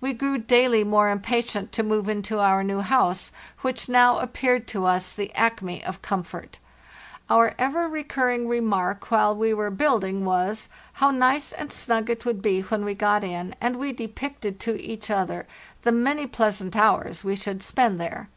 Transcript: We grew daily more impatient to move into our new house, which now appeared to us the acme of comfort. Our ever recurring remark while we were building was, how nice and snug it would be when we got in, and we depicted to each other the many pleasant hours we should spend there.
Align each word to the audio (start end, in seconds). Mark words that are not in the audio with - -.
We 0.00 0.12
grew 0.12 0.38
daily 0.38 0.84
more 0.84 1.10
impatient 1.10 1.72
to 1.72 1.82
move 1.82 2.08
into 2.08 2.38
our 2.38 2.62
new 2.62 2.78
house, 2.78 3.32
which 3.62 3.88
now 3.88 4.20
appeared 4.20 4.68
to 4.68 4.86
us 4.86 5.12
the 5.12 5.34
acme 5.34 5.82
of 5.82 6.00
comfort. 6.00 6.60
Our 7.28 7.56
ever 7.58 7.88
recurring 7.88 8.46
remark 8.46 9.10
while 9.10 9.34
we 9.34 9.52
were 9.52 9.72
building 9.72 10.24
was, 10.24 10.68
how 10.92 11.10
nice 11.10 11.50
and 11.50 11.72
snug 11.72 12.08
it 12.08 12.24
would 12.24 12.40
be 12.40 12.60
when 12.60 12.84
we 12.84 12.94
got 12.94 13.24
in, 13.24 13.56
and 13.60 13.74
we 13.74 13.92
depicted 13.92 14.60
to 14.60 14.80
each 14.80 15.10
other 15.10 15.44
the 15.82 15.90
many 15.90 16.28
pleasant 16.28 16.76
hours 16.76 17.24
we 17.24 17.34
should 17.34 17.60
spend 17.60 17.98
there. 18.00 18.28